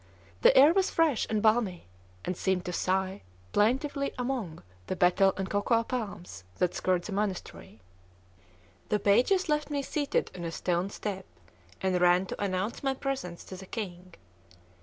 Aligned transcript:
The 0.41 0.57
air 0.57 0.73
was 0.73 0.89
fresh 0.89 1.27
and 1.29 1.43
balmy, 1.43 1.85
and 2.25 2.35
seemed 2.35 2.65
to 2.65 2.73
sigh 2.73 3.21
plaintively 3.51 4.15
among 4.17 4.63
the 4.87 4.95
betel 4.95 5.31
and 5.37 5.47
cocoa 5.47 5.83
palms 5.83 6.43
that 6.57 6.73
skirt 6.73 7.03
the 7.03 7.11
monastery. 7.11 7.81
The 8.89 8.97
pages 8.97 9.47
left 9.47 9.69
me 9.69 9.83
seated 9.83 10.31
on 10.35 10.43
a 10.43 10.51
stone 10.51 10.89
step, 10.89 11.27
and 11.81 12.01
ran 12.01 12.25
to 12.25 12.43
announce 12.43 12.81
my 12.81 12.95
presence 12.95 13.43
to 13.43 13.55
the 13.55 13.67
king. 13.67 14.15